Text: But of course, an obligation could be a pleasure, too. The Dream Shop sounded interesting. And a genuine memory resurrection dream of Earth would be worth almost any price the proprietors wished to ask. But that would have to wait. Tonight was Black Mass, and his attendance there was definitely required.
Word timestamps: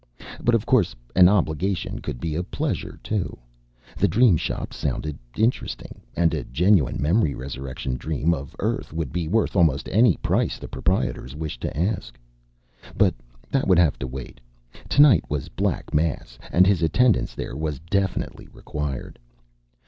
But 0.43 0.55
of 0.55 0.65
course, 0.65 0.95
an 1.15 1.29
obligation 1.29 1.99
could 1.99 2.19
be 2.19 2.33
a 2.33 2.41
pleasure, 2.41 2.99
too. 3.03 3.37
The 3.97 4.07
Dream 4.07 4.35
Shop 4.35 4.73
sounded 4.73 5.15
interesting. 5.37 6.01
And 6.15 6.33
a 6.33 6.43
genuine 6.45 6.99
memory 6.99 7.35
resurrection 7.35 7.97
dream 7.97 8.33
of 8.33 8.55
Earth 8.57 8.91
would 8.93 9.13
be 9.13 9.27
worth 9.27 9.55
almost 9.55 9.87
any 9.91 10.17
price 10.17 10.57
the 10.57 10.67
proprietors 10.67 11.35
wished 11.35 11.61
to 11.61 11.77
ask. 11.79 12.17
But 12.97 13.13
that 13.51 13.67
would 13.67 13.77
have 13.77 13.99
to 13.99 14.07
wait. 14.07 14.41
Tonight 14.89 15.23
was 15.29 15.49
Black 15.49 15.93
Mass, 15.93 16.39
and 16.51 16.65
his 16.65 16.81
attendance 16.81 17.35
there 17.35 17.55
was 17.55 17.77
definitely 17.91 18.47
required. 18.51 19.19